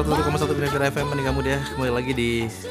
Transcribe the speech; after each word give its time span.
101,1 0.00 0.56
Binefir 0.56 0.80
FM 0.80 1.12
Mending 1.12 1.28
kamu 1.28 1.40
deh 1.44 1.60
Kembali 1.76 1.92
lagi 1.92 2.12
di 2.16 2.30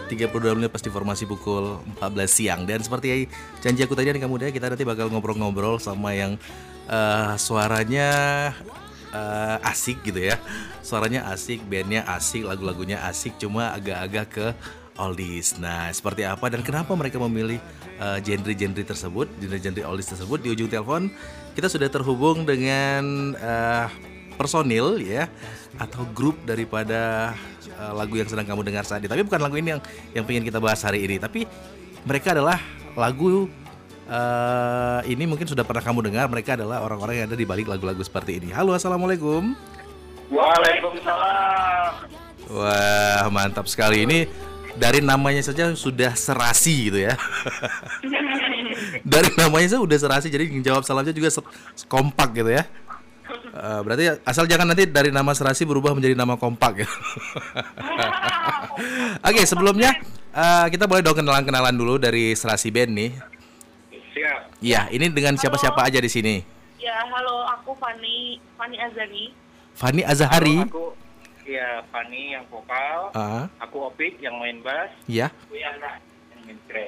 32 0.09 0.57
menit 0.57 0.73
pas 0.73 0.81
informasi 0.81 1.29
pukul 1.29 1.77
14 2.01 2.25
siang. 2.25 2.65
Dan 2.65 2.81
seperti 2.81 3.29
janji 3.61 3.85
aku 3.85 3.93
tadi 3.93 4.09
nih 4.09 4.25
kamu 4.25 4.41
deh 4.41 4.49
Kita 4.49 4.65
nanti 4.65 4.81
bakal 4.81 5.13
ngobrol-ngobrol 5.13 5.77
sama 5.77 6.17
yang 6.17 6.41
uh, 6.89 7.37
Suaranya 7.37 8.09
uh, 9.13 9.61
asik 9.61 10.01
gitu 10.09 10.25
ya. 10.25 10.41
Suaranya 10.81 11.29
asik, 11.29 11.61
bandnya 11.69 12.01
asik, 12.09 12.49
lagu-lagunya 12.49 12.97
asik 13.05 13.37
Cuma 13.37 13.77
agak-agak 13.77 14.25
ke 14.33 14.47
oldies. 14.97 15.53
Nah 15.61 15.93
seperti 15.93 16.25
apa 16.25 16.49
dan 16.49 16.65
kenapa 16.65 16.97
mereka 16.97 17.21
memilih 17.21 17.61
uh, 18.01 18.17
genre-genre 18.25 18.81
tersebut 18.81 19.29
Genre-genre 19.37 19.85
oldies 19.85 20.09
tersebut? 20.09 20.41
Di 20.41 20.49
ujung 20.49 20.65
telepon 20.65 21.13
kita 21.53 21.69
sudah 21.69 21.93
terhubung 21.93 22.41
dengan 22.41 23.37
uh, 23.37 23.85
personil 24.39 24.97
ya 25.03 25.29
atau 25.77 26.01
grup 26.15 26.39
daripada 26.47 27.33
uh, 27.77 27.93
lagu 27.93 28.17
yang 28.17 28.25
sedang 28.25 28.47
kamu 28.47 28.65
dengar 28.65 28.83
saat 28.87 29.05
ini. 29.05 29.11
Tapi 29.11 29.21
bukan 29.21 29.41
lagu 29.43 29.55
ini 29.59 29.77
yang 29.77 29.81
yang 30.17 30.25
pengen 30.25 30.43
kita 30.47 30.57
bahas 30.57 30.81
hari 30.81 31.05
ini, 31.05 31.21
tapi 31.21 31.45
mereka 32.07 32.33
adalah 32.33 32.57
lagu 32.97 33.45
uh, 34.09 34.99
ini 35.05 35.23
mungkin 35.29 35.45
sudah 35.45 35.61
pernah 35.61 35.83
kamu 35.85 36.09
dengar. 36.09 36.25
Mereka 36.25 36.57
adalah 36.57 36.81
orang-orang 36.81 37.21
yang 37.21 37.25
ada 37.29 37.37
di 37.37 37.45
balik 37.45 37.69
lagu-lagu 37.69 38.01
seperti 38.01 38.41
ini. 38.41 38.49
Halo, 38.49 38.73
assalamualaikum. 38.73 39.53
Waalaikumsalam. 40.33 41.91
Wah, 42.49 43.25
mantap 43.29 43.69
sekali 43.69 44.09
ini. 44.09 44.25
Dari 44.79 45.01
namanya 45.03 45.41
saja 45.43 45.73
sudah 45.73 46.13
serasi 46.13 46.89
gitu 46.89 46.99
ya. 47.03 47.17
dari 49.13 49.29
namanya 49.35 49.75
saja 49.75 49.81
sudah 49.81 49.99
serasi, 49.99 50.27
jadi 50.31 50.45
jawab 50.61 50.85
salamnya 50.85 51.11
juga 51.11 51.33
kompak 51.89 52.37
gitu 52.37 52.53
ya. 52.53 52.63
Uh, 53.49 53.81
berarti 53.81 54.21
asal 54.23 54.45
jangan 54.45 54.69
nanti 54.69 54.85
dari 54.85 55.09
nama 55.09 55.33
serasi 55.33 55.65
berubah 55.65 55.97
menjadi 55.97 56.13
nama 56.13 56.37
kompak 56.37 56.85
ya. 56.85 56.89
Oke, 59.25 59.41
okay, 59.41 59.45
sebelumnya 59.45 59.97
uh, 60.33 60.69
kita 60.69 60.85
boleh 60.85 61.01
dong 61.01 61.17
kenalan-kenalan 61.17 61.73
dulu 61.73 61.97
dari 61.97 62.37
serasi 62.37 62.69
band 62.69 62.91
nih. 62.93 63.11
Siap. 64.13 64.39
Ya, 64.61 64.85
ini 64.93 65.09
dengan 65.09 65.37
siapa-siapa 65.37 65.81
aja 65.81 65.97
di 65.97 66.11
sini. 66.11 66.35
Ya, 66.77 66.93
halo, 67.09 67.45
aku 67.57 67.73
Fani, 67.77 68.37
Fani 68.59 68.77
Azari. 68.77 69.25
Fani 69.73 70.01
Azahari. 70.05 70.57
Halo, 70.59 70.69
aku 70.69 70.85
ya 71.49 71.81
Fani 71.89 72.37
yang 72.37 72.45
vokal. 72.47 72.99
Uh. 73.17 73.45
Aku 73.65 73.89
Opik 73.89 74.21
yang 74.21 74.37
main 74.37 74.61
bass. 74.61 74.93
Ya. 75.09 75.33
Aku 75.49 75.57
Yana 75.57 75.97
yang 76.35 76.41
main 76.45 76.59
kre. 76.69 76.85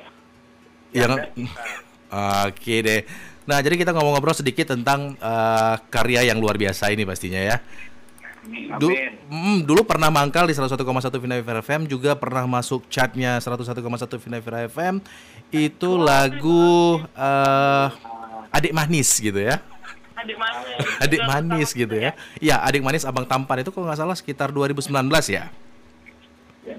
Yang 0.93 1.11
Oke 2.45 2.75
deh. 2.83 3.01
Nah, 3.51 3.59
jadi 3.59 3.75
kita 3.75 3.91
ngomong-ngobrol 3.91 4.31
sedikit 4.31 4.71
tentang 4.71 5.19
uh, 5.19 5.75
karya 5.91 6.23
yang 6.23 6.39
luar 6.39 6.55
biasa 6.55 6.87
ini 6.87 7.03
pastinya 7.03 7.43
ya. 7.43 7.59
Du 8.79 8.87
mm, 9.27 9.67
dulu 9.67 9.83
pernah 9.83 10.07
mangkal 10.07 10.47
di 10.47 10.55
101,1 10.55 10.79
Vinaver 11.19 11.59
FM 11.59 11.83
juga 11.83 12.15
pernah 12.15 12.47
masuk 12.47 12.87
chartnya 12.87 13.37
101,1 13.43 13.75
Vinaver 14.23 14.71
FM 14.71 15.03
itu 15.51 15.89
lagu 15.99 17.03
uh, 17.11 17.87
Adik 18.55 18.71
Manis 18.71 19.19
gitu 19.19 19.35
ya. 19.35 19.59
Adik 20.15 20.37
manis. 20.37 20.85
Adik 21.01 21.21
manis 21.27 21.69
gitu 21.75 21.95
ya. 21.97 22.15
Iya, 22.37 22.61
Adik 22.61 22.85
Manis 22.85 23.03
Abang 23.09 23.25
Tampan 23.25 23.65
itu 23.65 23.73
kalau 23.73 23.89
nggak 23.89 23.99
salah 23.99 24.13
sekitar 24.13 24.53
2019 24.53 24.93
ya. 25.33 25.49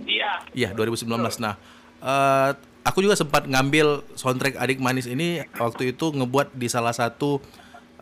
Iya. 0.06 0.31
Iya, 0.55 0.69
2019. 0.78 1.11
Nah, 1.43 1.59
uh, 1.98 2.55
aku 2.83 3.02
juga 3.02 3.14
sempat 3.14 3.47
ngambil 3.47 4.02
soundtrack 4.19 4.58
Adik 4.58 4.78
Manis 4.83 5.06
ini 5.06 5.42
waktu 5.56 5.94
itu 5.94 6.11
ngebuat 6.12 6.55
di 6.55 6.66
salah 6.66 6.92
satu 6.94 7.38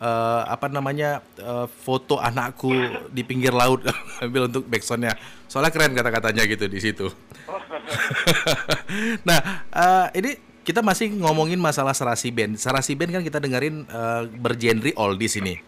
uh, 0.01 0.41
apa 0.49 0.67
namanya 0.67 1.21
uh, 1.39 1.69
foto 1.69 2.17
anakku 2.17 2.73
di 3.13 3.21
pinggir 3.21 3.53
laut 3.53 3.85
ambil 4.25 4.49
untuk 4.49 4.65
backsoundnya. 4.65 5.15
Soalnya 5.45 5.71
keren 5.71 5.93
kata-katanya 5.93 6.43
gitu 6.49 6.65
di 6.65 6.79
situ. 6.81 7.07
nah, 9.27 9.63
uh, 9.69 10.07
ini 10.17 10.41
kita 10.65 10.81
masih 10.81 11.13
ngomongin 11.13 11.61
masalah 11.61 11.93
Serasi 11.93 12.33
Band. 12.33 12.57
Serasi 12.57 12.97
Band 12.97 13.13
kan 13.13 13.23
kita 13.25 13.37
dengerin 13.37 13.85
uh, 13.89 14.25
bergenre 14.29 14.93
oldies 14.97 15.37
ini. 15.37 15.61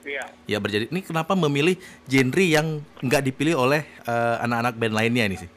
Iya. 0.00 0.24
Ya 0.48 0.58
berjadi. 0.58 0.88
Ini 0.88 1.00
kenapa 1.04 1.36
memilih 1.36 1.76
genre 2.08 2.44
yang 2.44 2.80
nggak 3.04 3.22
dipilih 3.30 3.60
oleh 3.60 3.84
uh, 4.08 4.40
anak-anak 4.40 4.74
band 4.80 4.94
lainnya 4.96 5.24
ini 5.28 5.36
sih? 5.36 5.50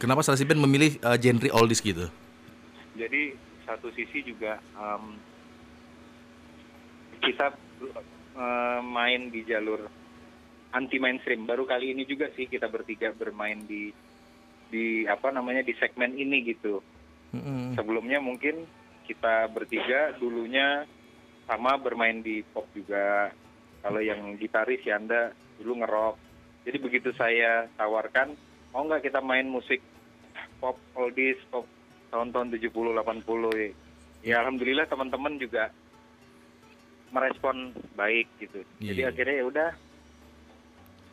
Kenapa 0.00 0.24
Serasi 0.24 0.48
Band 0.48 0.64
memilih 0.64 0.96
uh, 1.04 1.20
genre 1.20 1.52
oldies 1.60 1.84
gitu? 1.84 2.08
Jadi 2.96 3.36
satu 3.68 3.92
sisi 3.92 4.24
juga 4.24 4.56
um, 4.72 5.12
kita 7.20 7.52
uh, 8.32 8.80
main 8.80 9.28
di 9.28 9.44
jalur 9.44 9.84
anti 10.72 10.96
mainstream. 10.96 11.44
Baru 11.44 11.68
kali 11.68 11.92
ini 11.92 12.08
juga 12.08 12.32
sih 12.32 12.48
kita 12.48 12.72
bertiga 12.72 13.12
bermain 13.12 13.60
di 13.68 13.92
di 14.72 15.04
apa 15.04 15.28
namanya 15.28 15.60
di 15.60 15.76
segmen 15.76 16.16
ini 16.16 16.48
gitu. 16.48 16.80
Mm-mm. 17.36 17.76
Sebelumnya 17.76 18.24
mungkin 18.24 18.64
kita 19.04 19.52
bertiga 19.52 20.16
dulunya 20.16 20.88
sama 21.44 21.76
bermain 21.76 22.24
di 22.24 22.40
pop 22.40 22.64
juga. 22.72 23.36
Kalau 23.84 24.00
yang 24.00 24.32
gitaris 24.40 24.80
ya 24.80 24.96
Anda 24.96 25.36
dulu 25.60 25.84
ngerok. 25.84 26.16
Jadi 26.64 26.76
begitu 26.80 27.12
saya 27.16 27.68
tawarkan, 27.76 28.32
mau 28.72 28.84
nggak 28.88 29.08
kita 29.08 29.20
main 29.20 29.44
musik 29.44 29.80
pop 30.60 30.76
oldies, 30.94 31.40
pop 31.48 31.64
tahun-tahun 32.12 32.54
70 32.60 32.70
80 32.70 33.50
ya. 33.56 33.70
Ya 34.20 34.34
alhamdulillah 34.44 34.84
teman-teman 34.84 35.40
juga 35.40 35.72
merespon 37.10 37.74
baik 37.96 38.28
gitu. 38.38 38.62
Jadi 38.78 39.00
Iya. 39.02 39.10
akhirnya 39.10 39.36
ya 39.40 39.44
udah 39.48 39.68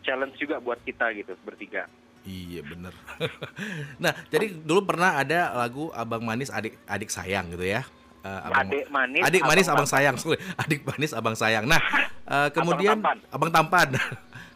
challenge 0.05 0.35
juga 0.39 0.59
buat 0.61 0.79
kita 0.83 1.11
gitu 1.17 1.33
bertiga. 1.43 1.89
Iya 2.27 2.61
bener. 2.67 2.93
nah 4.03 4.11
jadi 4.27 4.51
dulu 4.51 4.83
pernah 4.83 5.15
ada 5.19 5.55
lagu 5.55 5.89
Abang 5.95 6.27
Manis 6.27 6.51
Adik 6.51 6.75
Adik 6.83 7.07
Sayang 7.07 7.55
gitu 7.55 7.63
ya. 7.63 7.87
Eh, 8.27 8.49
Adik 8.51 8.91
manis, 8.91 9.23
Adik 9.23 9.43
Manis 9.47 9.67
abang 9.71 9.83
Abang 9.83 9.87
Sayang. 9.87 10.15
Sorry. 10.19 10.39
Adik 10.61 10.81
Manis 10.83 11.11
Abang 11.15 11.35
Sayang. 11.39 11.65
Nah 11.65 11.79
eh, 12.35 12.49
kemudian 12.51 12.99
Tampan. 12.99 13.17
Abang 13.31 13.51
Tampan. 13.51 13.89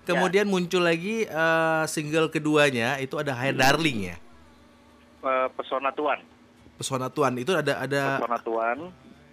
kemudian 0.02 0.50
muncul 0.50 0.84
lagi 0.84 1.24
eh, 1.24 1.84
single 1.88 2.28
keduanya 2.28 3.00
itu 3.00 3.16
ada 3.16 3.32
Hair 3.32 3.56
Darling 3.56 4.12
ya. 4.12 4.18
Eh, 5.22 5.48
pesona 5.54 5.90
tuan, 5.92 6.18
Pesona 6.74 7.08
Tuan 7.08 7.38
itu 7.38 7.54
ada 7.54 7.78
ada 7.78 8.18
pesona 8.18 8.38
tuan. 8.42 8.78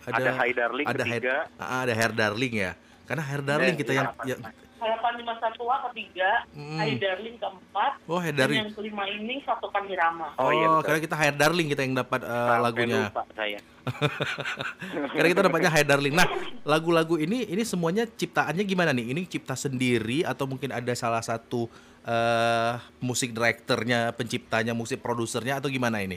Ada 0.04 0.30
Hai 0.34 0.52
Darling 0.52 0.84
ada 0.84 1.00
ketiga. 1.02 1.36
Hair, 1.48 1.60
ah, 1.60 1.80
ada 1.84 1.92
Hair 1.92 2.12
Darling 2.12 2.54
ya. 2.54 2.72
Karena 3.04 3.22
Hair 3.24 3.40
Darling 3.42 3.72
Dan 3.72 3.80
kita 3.80 3.92
yang, 3.94 4.08
iya, 4.22 4.36
yang 4.36 4.40
Harapan 4.78 5.12
di 5.16 5.24
masa 5.26 5.50
tua 5.52 5.74
ketiga, 5.90 6.30
Hmm. 6.54 6.78
Hai 6.78 6.94
Darling 6.96 7.34
keempat, 7.34 7.92
Oh, 8.04 8.16
Hair 8.16 8.30
dan 8.30 8.40
Darling. 8.46 8.60
yang 8.62 8.72
kelima 8.72 9.04
ini 9.06 9.42
satukan 9.42 9.82
irama. 9.84 10.28
Oh, 10.36 10.48
Oh, 10.48 10.50
iya, 10.50 10.66
betul. 10.70 10.82
karena 10.86 11.00
kita 11.02 11.16
Hair 11.16 11.34
Darling 11.34 11.66
kita 11.66 11.82
yang 11.82 11.94
dapat 11.96 12.20
eh, 12.22 12.30
Sampai 12.30 12.62
lagunya. 12.62 13.00
lupa 13.08 13.22
saya. 13.34 13.58
Karena 15.10 15.28
kita 15.28 15.42
dapatnya 15.42 15.70
Hai 15.70 15.84
Darling. 15.84 16.14
Nah, 16.14 16.28
lagu-lagu 16.72 17.16
ini 17.16 17.48
ini 17.48 17.64
semuanya 17.64 18.04
ciptaannya 18.06 18.62
gimana 18.62 18.92
nih? 18.92 19.10
Ini 19.10 19.20
cipta 19.26 19.54
sendiri 19.54 20.22
atau 20.22 20.44
mungkin 20.44 20.70
ada 20.70 20.92
salah 20.92 21.20
satu 21.20 21.66
eh 22.08 22.74
musik 23.04 23.36
direkturnya, 23.36 24.16
penciptanya, 24.16 24.72
musik 24.72 25.04
produsernya 25.04 25.60
atau 25.60 25.68
gimana 25.68 26.00
ini? 26.00 26.16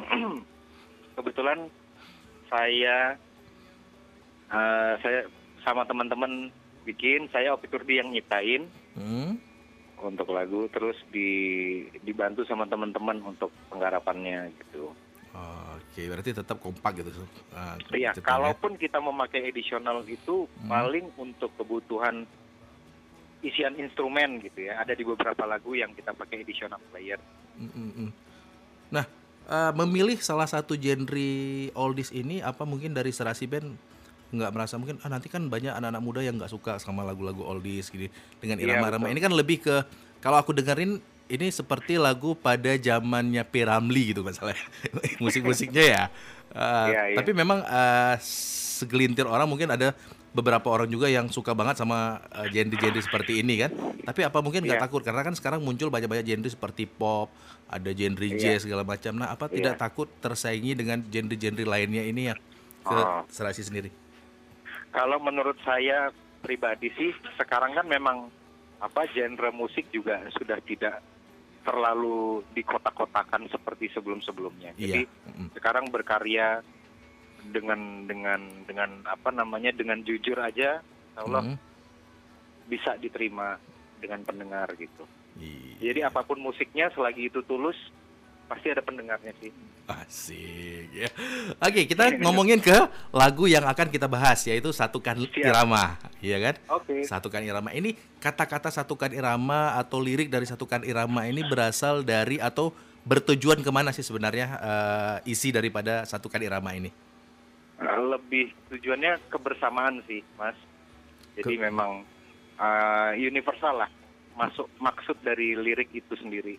Kebetulan 1.16 1.68
saya 2.48 3.20
eh, 4.48 4.92
saya 5.04 5.20
sama 5.60 5.84
teman-teman 5.84 6.48
bikin, 6.88 7.28
saya 7.28 7.52
Opi 7.52 7.68
Turdi 7.68 8.00
yang 8.00 8.08
nyiptain 8.08 8.64
Hmm? 8.96 9.36
untuk 10.00 10.32
lagu, 10.32 10.72
terus 10.72 10.96
di 11.12 11.28
dibantu 12.00 12.48
sama 12.48 12.64
teman-teman 12.64 13.20
untuk 13.20 13.52
penggarapannya 13.68 14.48
gitu. 14.56 14.92
Oke, 15.76 16.08
berarti 16.08 16.32
tetap 16.32 16.56
kompak 16.64 17.04
gitu. 17.04 17.12
Ah, 17.52 17.76
Iya, 17.92 18.16
kalaupun 18.16 18.80
kita 18.80 19.00
memakai 19.00 19.52
additional 19.52 20.00
itu 20.08 20.48
Hmm. 20.64 20.68
paling 20.68 21.12
untuk 21.20 21.52
kebutuhan 21.60 22.24
isian 23.46 23.78
instrumen 23.78 24.42
gitu 24.42 24.66
ya. 24.66 24.82
Ada 24.82 24.92
di 24.92 25.06
beberapa 25.06 25.46
lagu 25.46 25.72
yang 25.72 25.94
kita 25.94 26.12
pakai 26.12 26.42
additional 26.42 26.82
player. 26.90 27.18
Mm, 27.56 27.70
mm, 27.70 27.90
mm. 27.96 28.10
Nah, 28.90 29.04
eh, 29.46 29.72
memilih 29.78 30.18
salah 30.18 30.46
satu 30.46 30.74
genre 30.74 31.30
oldies 31.74 32.10
ini 32.10 32.42
apa 32.42 32.66
mungkin 32.66 32.92
dari 32.92 33.14
Serasi 33.14 33.46
Band 33.46 33.78
nggak 34.26 34.50
merasa 34.50 34.74
mungkin 34.74 34.98
ah 35.06 35.08
nanti 35.08 35.30
kan 35.30 35.46
banyak 35.46 35.70
anak-anak 35.70 36.02
muda 36.02 36.18
yang 36.18 36.34
nggak 36.34 36.50
suka 36.50 36.82
sama 36.82 37.06
lagu-lagu 37.06 37.46
oldies 37.46 37.86
gini 37.94 38.10
dengan 38.42 38.58
Iya, 38.58 38.74
irama-irama 38.74 39.06
betul. 39.06 39.14
ini 39.14 39.20
kan 39.22 39.32
lebih 39.38 39.58
ke 39.62 39.76
kalau 40.18 40.42
aku 40.42 40.50
dengerin 40.50 40.98
ini 41.30 41.46
seperti 41.54 41.94
lagu 41.94 42.34
pada 42.34 42.74
zamannya 42.74 43.46
Piramli 43.46 44.10
gitu 44.10 44.26
masalahnya 44.26 44.66
musik-musiknya 45.22 45.84
ya 45.86 46.04
Eh, 46.56 46.86
Iya, 46.88 47.02
iya. 47.12 47.16
tapi 47.18 47.30
memang 47.36 47.60
eh, 47.60 48.14
segelintir 48.22 49.28
orang 49.28 49.44
mungkin 49.44 49.68
ada 49.70 49.92
beberapa 50.36 50.68
orang 50.68 50.84
juga 50.86 51.08
yang 51.08 51.26
suka 51.28 51.50
banget 51.50 51.80
sama 51.80 52.20
eh, 52.28 52.52
genre-genre 52.52 53.00
seperti 53.00 53.40
ini 53.40 53.56
kan 53.58 53.72
tapi 54.04 54.20
apa 54.20 54.38
mungkin 54.38 54.60
nggak 54.60 54.76
Iya. 54.76 54.84
takut 54.84 55.00
karena 55.00 55.22
kan 55.22 55.32
sekarang 55.32 55.60
muncul 55.60 55.88
banyak-banyak 55.88 56.22
genre 56.22 56.46
seperti 56.46 56.84
pop 56.84 57.32
ada 57.66 57.90
genre 57.90 58.20
Iya. 58.22 58.36
jazz 58.36 58.62
segala 58.62 58.84
macam 58.84 59.16
nah 59.16 59.32
apa 59.32 59.48
tidak 59.48 59.74
Iya. 59.74 59.80
takut 59.80 60.08
tersaingi 60.20 60.76
dengan 60.76 61.00
genre-genre 61.02 61.64
lainnya 61.64 62.04
ini 62.04 62.28
yang 62.28 62.38
ke 62.82 62.94
Oh. 62.94 63.24
serasi 63.26 63.64
sendiri 63.64 63.88
Kalau 64.88 65.16
menurut 65.18 65.56
saya 65.60 66.08
pribadi 66.38 66.88
sih 66.92 67.10
sekarang 67.34 67.72
kan 67.72 67.84
memang 67.84 68.28
apa 68.76 69.08
genre 69.08 69.48
musik 69.50 69.88
juga 69.90 70.20
sudah 70.32 70.60
tidak 70.60 71.00
terlalu 71.60 72.40
dikotak-kotakan 72.54 73.50
seperti 73.50 73.90
sebelum-sebelumnya. 73.90 74.72
Jadi 74.74 75.02
Iya. 75.02 75.34
Mm. 75.34 75.48
sekarang 75.52 75.84
berkarya 75.90 76.62
dengan 77.50 78.06
dengan 78.06 78.40
dengan 78.66 78.90
apa 79.06 79.30
namanya 79.30 79.70
dengan 79.74 80.02
jujur 80.02 80.36
aja, 80.38 80.82
Allah 81.16 81.54
Mm. 81.54 81.56
bisa 82.66 82.98
diterima 82.98 83.56
dengan 84.02 84.22
pendengar 84.26 84.70
gitu. 84.76 85.04
Iya. 85.36 85.92
Jadi 85.92 86.00
apa 86.02 86.24
pun 86.24 86.40
musiknya 86.40 86.88
selagi 86.92 87.28
itu 87.28 87.44
tulus 87.44 87.76
pasti 88.46 88.70
ada 88.70 88.82
pendengarnya 88.82 89.34
sih. 89.42 89.50
Asik 89.86 90.86
ya. 90.94 91.10
Oke, 91.62 91.86
kita 91.86 92.10
ngomongin 92.24 92.58
ke 92.62 92.74
lagu 93.14 93.46
yang 93.46 93.66
akan 93.66 93.90
kita 93.90 94.06
bahas 94.06 94.42
yaitu 94.46 94.70
Satukan 94.70 95.18
Siap. 95.18 95.46
Irama, 95.46 95.98
iya 96.22 96.38
kan? 96.42 96.54
Oke. 96.78 97.02
Satukan 97.06 97.42
Irama 97.42 97.70
ini 97.74 97.94
kata-kata 98.18 98.70
Satukan 98.70 99.14
Irama 99.14 99.78
atau 99.78 99.98
lirik 100.02 100.30
dari 100.30 100.46
Satukan 100.46 100.82
Irama 100.82 101.26
ini 101.26 101.42
berasal 101.46 102.02
dari 102.02 102.38
atau 102.42 102.74
bertujuan 103.06 103.62
ke 103.62 103.70
mana 103.70 103.94
sih 103.94 104.02
sebenarnya 104.02 104.46
eh, 104.58 105.30
isi 105.30 105.54
daripada 105.54 106.02
Satukan 106.06 106.42
Irama 106.42 106.74
ini? 106.74 106.90
Lebih 107.82 108.52
tujuannya 108.72 109.28
kebersamaan 109.28 110.00
sih, 110.08 110.24
Mas. 110.40 110.56
Jadi 111.36 111.54
Ke- 111.56 111.62
memang 111.68 112.04
uh, 112.56 113.12
universal 113.16 113.84
lah. 113.84 113.90
Masuk 114.36 114.68
maksud 114.80 115.16
dari 115.24 115.56
lirik 115.56 115.92
itu 115.92 116.12
sendiri. 116.16 116.56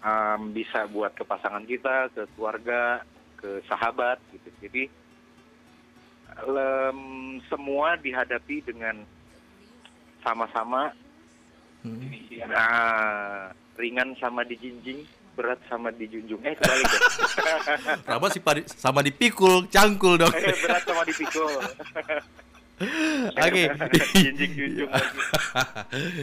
Um, 0.00 0.54
bisa 0.56 0.88
buat 0.88 1.12
ke 1.12 1.26
pasangan 1.26 1.66
kita, 1.66 2.08
ke 2.14 2.24
keluarga, 2.34 3.04
ke 3.36 3.60
sahabat 3.68 4.16
gitu. 4.32 4.48
Jadi 4.64 4.82
lem, 6.46 7.00
semua 7.50 7.98
dihadapi 7.98 8.62
dengan 8.64 9.02
sama-sama 10.20 10.92
mm. 11.82 12.46
nah, 12.48 13.50
ringan 13.76 14.12
sama 14.20 14.44
dijinjing, 14.44 15.04
berat 15.40 15.56
sama 15.66 15.88
dijunjung. 15.90 16.44
Eh 16.44 16.52
kebalik 16.52 16.84
deh. 16.84 17.00
Rama 18.12 18.28
sih 18.28 18.42
sama 18.68 19.00
dipikul, 19.00 19.64
cangkul 19.72 20.20
dong. 20.20 20.32
eh 20.36 20.52
berat 20.60 20.84
sama 20.84 21.00
dipikul. 21.08 21.48
Oke. 23.36 23.64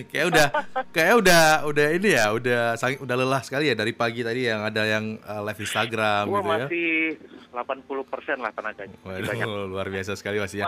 Kayak 0.09 0.25
udah 0.33 0.47
kayak 0.89 1.13
udah 1.21 1.41
udah 1.69 1.87
ini 1.93 2.17
ya, 2.17 2.33
udah 2.33 2.73
sang- 2.73 2.97
udah 2.97 3.13
lelah 3.13 3.41
sekali 3.45 3.69
ya 3.69 3.77
dari 3.77 3.93
pagi 3.93 4.25
tadi 4.25 4.49
yang 4.49 4.65
ada 4.65 4.81
yang 4.81 5.21
uh, 5.21 5.45
live 5.45 5.61
Instagram 5.61 6.25
Gua 6.25 6.41
gitu 6.41 6.49
ya. 6.49 6.57
masih 6.65 6.89
80% 7.53 8.41
lah 8.41 8.51
tenaganya. 8.57 8.97
Masih 9.05 9.21
banyak. 9.29 9.45
Waduh, 9.45 9.69
luar 9.69 9.87
biasa 9.93 10.17
sekali 10.17 10.41
Mas 10.41 10.53
ya. 10.57 10.65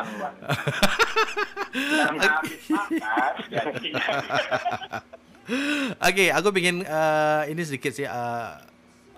Oke, 5.98 6.30
aku 6.30 6.48
pingin 6.54 6.86
eh, 6.86 7.44
ini 7.50 7.62
sedikit 7.66 7.90
sih 7.90 8.06
eh, 8.06 8.50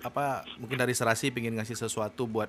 apa 0.01 0.47
mungkin 0.57 0.79
dari 0.79 0.95
Serasi 0.95 1.29
pingin 1.29 1.53
ngasih 1.53 1.75
sesuatu 1.75 2.25
buat 2.25 2.47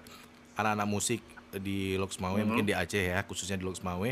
anak-anak 0.54 0.88
musik 0.88 1.20
di 1.52 1.98
Loksmawe 1.98 2.40
mungkin 2.46 2.64
di 2.64 2.72
Aceh 2.72 3.12
ya 3.12 3.20
khususnya 3.28 3.60
di 3.60 3.64
Loksmawe 3.66 4.08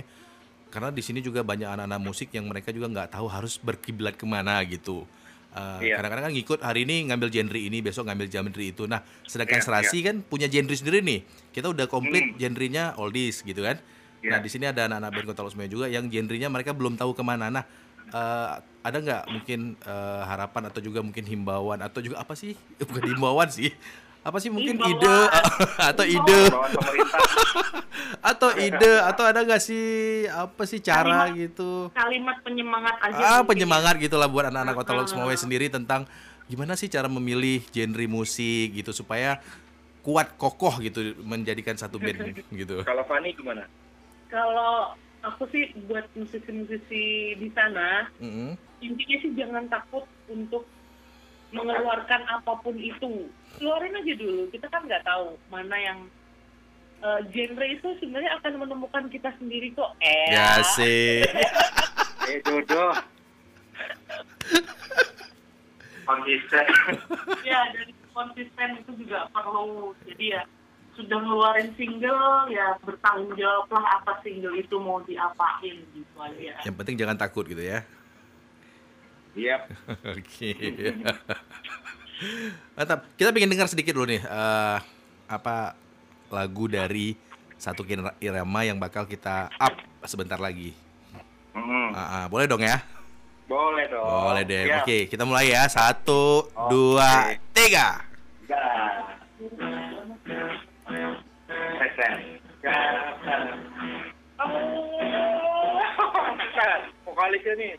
karena 0.68 0.92
di 0.92 1.00
sini 1.00 1.24
juga 1.24 1.40
banyak 1.40 1.66
anak-anak 1.66 2.00
musik 2.02 2.28
yang 2.30 2.46
mereka 2.46 2.70
juga 2.70 2.86
nggak 2.86 3.16
tahu 3.16 3.26
harus 3.26 3.56
berkiblat 3.58 4.14
ke 4.14 4.26
mana 4.28 4.60
gitu. 4.66 5.02
Eh, 5.50 5.90
Iya. 5.90 5.98
Kadang-kadang 5.98 6.30
kan 6.30 6.32
ngikut 6.34 6.60
hari 6.62 6.86
ini 6.86 7.10
ngambil 7.10 7.28
genre 7.30 7.58
ini 7.58 7.78
besok 7.82 8.06
ngambil 8.06 8.26
genre 8.30 8.62
itu. 8.62 8.84
Nah 8.86 9.02
sedangkan 9.26 9.58
Iya, 9.58 9.66
Serasi 9.66 9.98
kan 10.06 10.22
punya 10.22 10.46
genre 10.46 10.74
sendiri 10.74 11.02
nih. 11.02 11.20
Kita 11.50 11.70
udah 11.70 11.86
komplit 11.90 12.34
Hmm. 12.34 12.38
genrenya 12.38 12.94
oldies 12.98 13.42
gitu 13.42 13.66
kan. 13.66 13.82
Iya. 14.22 14.30
Nah 14.30 14.38
di 14.38 14.48
sini 14.52 14.68
ada 14.70 14.86
anak-anak 14.86 15.10
band 15.10 15.26
Kota 15.34 15.42
juga 15.66 15.86
yang 15.90 16.06
genrenya 16.06 16.46
mereka 16.46 16.70
belum 16.70 16.94
tahu 16.94 17.16
ke 17.18 17.22
mana. 17.26 17.50
Nah 17.50 17.64
eh, 18.10 18.48
ada 18.80 18.96
nggak 18.98 19.22
mungkin 19.28 19.60
eh, 19.76 20.22
harapan 20.24 20.62
atau 20.66 20.80
juga 20.80 21.00
mungkin 21.00 21.22
himbauan 21.22 21.80
atau 21.80 21.98
juga 21.98 22.18
apa 22.18 22.34
sih? 22.34 22.54
Bukan 22.88 23.04
himbauan 23.06 23.48
sih. 23.48 23.70
Apa 24.20 24.36
sih 24.36 24.52
mungkin 24.52 24.76
Himbauan. 24.76 25.00
ide 25.00 25.18
atau 25.90 26.04
ide 26.04 26.40
atau 28.30 28.50
ide 28.52 28.92
atau 29.00 29.24
ada 29.24 29.40
nggak 29.40 29.62
sih 29.62 29.84
apa 30.28 30.62
sih 30.68 30.76
cara 30.78 31.32
gitu? 31.32 31.88
Kalimat 31.96 32.36
penyemangat 32.44 32.96
aja. 33.00 33.16
Ah 33.16 33.40
mungkin 33.40 33.64
penyemangat 33.64 33.96
gitulah 33.96 34.28
buat 34.28 34.52
anak-anak 34.52 34.76
Kota 34.76 34.92
Ah. 34.92 34.96
Loksmawe 35.00 35.34
sendiri 35.36 35.72
tentang 35.72 36.04
gimana 36.50 36.76
sih 36.76 36.92
cara 36.92 37.08
memilih 37.08 37.64
genre 37.70 38.04
musik 38.04 38.76
gitu 38.76 38.92
supaya 38.92 39.40
kuat 40.00 40.36
kokoh 40.36 40.80
gitu 40.80 41.16
menjadikan 41.24 41.76
satu 41.76 41.96
band 41.96 42.20
gitu. 42.52 42.84
Kalau 42.84 43.04
Fani 43.04 43.32
gimana? 43.32 43.64
ya. 43.64 43.68
Kalau 44.30 44.96
aku 45.20 45.44
sih 45.52 45.72
buat 45.88 46.08
musisi-musisi 46.16 47.36
di 47.36 47.48
sana, 47.52 48.08
Mm-mm. 48.20 48.56
intinya 48.80 49.16
sih 49.20 49.32
jangan 49.36 49.64
takut 49.68 50.04
untuk 50.32 50.64
mengeluarkan 51.50 52.22
apa 52.30 52.52
pun 52.62 52.76
itu. 52.78 53.28
Keluarin 53.58 53.98
aja 53.98 54.14
dulu. 54.16 54.48
Kita 54.54 54.66
kan 54.70 54.86
nggak 54.86 55.04
tahu 55.04 55.34
mana 55.50 55.76
yang 55.76 55.98
eh, 57.02 57.20
genre 57.34 57.66
itu 57.66 57.88
sebenarnya 57.98 58.38
akan 58.40 58.52
menemukan 58.64 59.04
kita 59.10 59.34
sendiri 59.36 59.74
kok. 59.74 59.92
Eh. 60.00 60.32
Ya 60.32 60.62
sih. 60.76 61.20
Eh 62.30 62.38
jodoh. 62.46 62.94
Konsisten. 66.06 66.66
ya 67.42 67.58
dari 67.74 67.90
konsisten 68.14 68.68
itu 68.82 68.92
juga 69.02 69.26
perlu 69.34 69.96
jadi 70.06 70.24
ya 70.38 70.42
sudah 70.94 71.18
ngeluarin 71.18 71.70
single 71.74 72.50
ya 72.50 72.76
bertanggung 72.82 73.32
jawablah 73.34 73.84
apa 73.96 74.20
single 74.20 74.54
itu 74.54 74.76
mau 74.76 75.00
diapain 75.00 75.76
gitu 75.94 76.14
aja 76.18 76.60
Yang 76.66 76.74
penting 76.76 76.96
jangan 76.98 77.16
takut 77.16 77.46
gitu 77.46 77.62
ya. 77.62 77.86
Yap. 79.38 79.70
Oke. 80.18 80.50
Mantap. 82.74 83.06
Kita 83.14 83.30
pengen 83.30 83.50
dengar 83.50 83.70
sedikit 83.70 83.94
dulu 83.94 84.10
nih 84.10 84.20
eh, 84.20 84.78
apa 85.30 85.78
lagu 86.28 86.66
dari 86.66 87.14
satu 87.54 87.84
irama 88.18 88.60
yang 88.64 88.80
bakal 88.80 89.04
kita 89.04 89.52
up 89.54 89.74
sebentar 90.04 90.40
lagi. 90.40 90.72
Mm, 91.52 91.92
Ah, 91.92 92.00
ah, 92.00 92.24
boleh 92.30 92.46
dong 92.46 92.62
ya? 92.62 92.78
Boleh 93.50 93.90
dong. 93.90 94.06
Boleh 94.06 94.42
deh. 94.46 94.62
Siap. 94.70 94.78
Oke, 94.86 94.98
kita 95.10 95.22
mulai 95.26 95.50
ya. 95.50 95.66
Satu, 95.66 96.46
dua, 96.70 97.34
tiga. 97.50 98.06
Gas. 98.46 98.99
Vokalisnya 107.08 107.54
nih. 107.56 107.72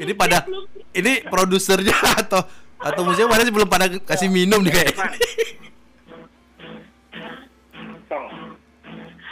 Ini 0.00 0.16
pada 0.16 0.42
ini 0.96 1.20
produsernya 1.28 1.92
atau 2.18 2.40
atau 2.80 3.02
musiknya 3.04 3.28
pada 3.28 3.44
sih 3.44 3.52
belum 3.52 3.68
pada 3.68 3.86
kasih 4.02 4.32
minum 4.32 4.64
nih 4.64 4.72
kayak. 4.74 4.96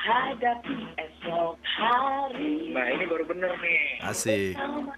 Hadapi 0.09 0.77
esok 0.97 1.61
hari. 1.61 2.73
Nah, 2.73 2.87
ini 2.97 3.05
baru 3.05 3.25
bener 3.29 3.53
nih. 3.61 4.01
Asik. 4.01 4.57
sama 4.57 4.97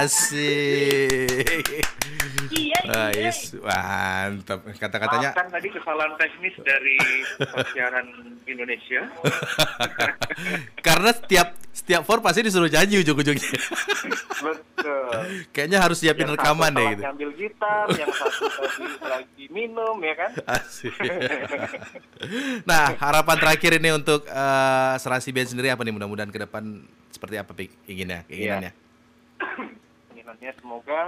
Asik. 0.00 1.44
Iya, 2.50 2.80
Ah, 2.90 3.10
yes, 3.12 3.52
mantap. 3.60 4.64
Kata-katanya 4.80 5.30
Maafkan 5.30 5.48
tadi 5.52 5.68
kesalahan 5.70 6.12
teknis 6.16 6.56
dari 6.64 6.96
siaran 7.76 8.06
Indonesia. 8.48 9.06
karena 10.86 11.10
setiap 11.12 11.54
setiap 11.70 12.02
for 12.08 12.18
pasti 12.24 12.40
disuruh 12.48 12.66
nyanyi 12.72 13.04
ujung-ujungnya. 13.04 13.52
Betul. 14.40 15.12
Kayaknya 15.52 15.78
harus 15.78 16.00
siapin 16.00 16.26
Yang 16.26 16.40
rekaman 16.40 16.72
satu 16.72 16.78
deh 16.80 16.86
gitu. 16.90 17.02
Ngambil 17.04 17.30
gitar, 17.36 17.86
yang 17.94 18.10
satu 18.10 18.44
tadi 18.48 18.84
lagi 19.04 19.44
minum 19.52 19.96
ya 20.00 20.14
kan. 20.16 20.30
Asik. 20.48 20.96
nah, 22.64 22.96
harapan 22.96 23.36
terakhir 23.36 23.76
ini 23.76 23.90
untuk 23.94 24.24
eh, 24.26 24.94
Serasi 24.98 25.30
Band 25.30 25.52
sendiri 25.52 25.70
apa 25.70 25.84
nih 25.84 25.92
mudah-mudahan 25.94 26.32
ke 26.32 26.40
depan 26.40 26.88
seperti 27.12 27.36
apa 27.36 27.52
inginnya, 27.84 28.24
keinginannya? 28.26 28.89
Keinginannya 30.30 30.54
semoga 30.62 31.00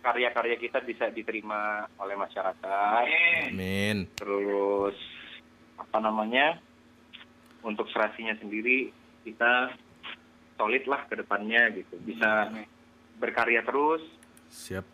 karya-karya 0.00 0.56
kita 0.56 0.80
bisa 0.80 1.12
diterima 1.12 1.84
oleh 2.00 2.16
masyarakat. 2.16 3.04
Amin. 3.52 4.08
Terus 4.16 4.96
apa 5.76 6.00
namanya? 6.00 6.56
Untuk 7.60 7.92
serasinya 7.92 8.32
sendiri 8.40 8.88
kita 9.28 9.76
solid 10.56 10.88
lah 10.88 11.04
ke 11.04 11.20
depannya 11.20 11.68
gitu. 11.76 12.00
Bisa 12.00 12.48
berkarya 13.20 13.60
terus 13.60 14.00
Siap. 14.48 14.88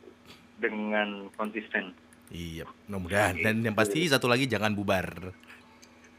dengan 0.59 1.31
konsisten. 1.39 1.95
Iya, 2.35 2.67
mudah-mudahan. 2.91 3.39
Dan 3.39 3.63
yang 3.63 3.79
pasti 3.79 4.11
satu 4.11 4.27
lagi 4.27 4.51
jangan 4.51 4.75
bubar. 4.75 5.07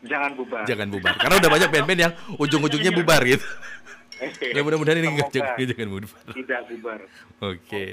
Jangan 0.08 0.32
bubar. 0.32 0.64
Jangan 0.64 0.88
bubar. 0.88 1.20
Karena 1.20 1.36
udah 1.44 1.52
banyak 1.52 1.70
band-band 1.76 2.00
yang 2.08 2.14
ujung-ujungnya 2.40 2.96
bubar 2.96 3.20
gitu. 3.28 3.44
Ya 4.58 4.62
mudah-mudahan 4.66 4.98
ini 4.98 5.14
nggak 5.14 5.30
jangan, 5.30 5.54
bubar. 5.54 6.34
tidak 6.34 6.62
bubar. 6.72 7.00
Oke. 7.44 7.84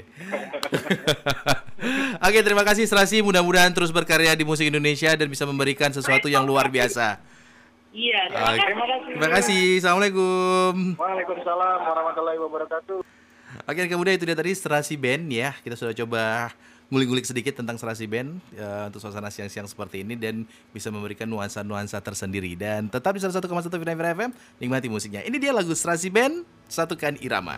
Oke, 2.27 2.39
terima 2.41 2.63
kasih 2.65 2.89
Serasi. 2.89 3.21
Mudah-mudahan 3.21 3.69
terus 3.73 3.93
berkarya 3.93 4.33
di 4.33 4.41
musik 4.41 4.65
Indonesia 4.65 5.13
dan 5.13 5.27
bisa 5.29 5.45
memberikan 5.45 5.93
sesuatu 5.93 6.25
yang 6.25 6.47
luar 6.47 6.71
biasa. 6.71 7.21
Iya, 7.95 8.27
terima 8.27 8.51
Oke. 8.51 8.59
kasih. 8.59 9.07
Terima 9.07 9.29
kasih. 9.31 9.63
Assalamualaikum. 9.79 10.73
Waalaikumsalam 10.99 11.79
warahmatullahi 11.85 12.39
wabarakatuh. 12.41 12.99
Oke, 13.69 13.81
kemudian 13.87 14.19
itu 14.19 14.25
dia 14.27 14.35
tadi 14.35 14.51
Serasi 14.51 14.99
Band 14.99 15.31
ya. 15.31 15.55
Kita 15.63 15.79
sudah 15.79 15.95
coba 15.95 16.51
ngulik-ngulik 16.93 17.25
sedikit 17.25 17.57
tentang 17.57 17.81
Serasi 17.81 18.05
Band 18.05 18.37
ya, 18.53 18.89
untuk 18.93 19.01
suasana 19.01 19.33
siang-siang 19.33 19.65
seperti 19.65 20.05
ini 20.05 20.13
dan 20.13 20.45
bisa 20.69 20.93
memberikan 20.93 21.25
nuansa-nuansa 21.25 21.97
tersendiri. 22.01 22.53
Dan 22.53 22.87
tetap 22.87 23.17
di 23.17 23.21
101,1 23.21 23.41
Vina 23.81 23.93
Vina 23.97 24.11
FM, 24.13 24.31
nikmati 24.61 24.87
musiknya. 24.87 25.25
Ini 25.25 25.37
dia 25.41 25.51
lagu 25.51 25.73
Serasi 25.73 26.13
Band, 26.13 26.45
Satukan 26.69 27.17
Irama. 27.21 27.57